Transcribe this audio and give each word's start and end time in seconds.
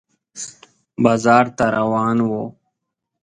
بازار 1.03 1.45
ته 1.57 1.65
روان 1.75 2.17
و 2.27 2.29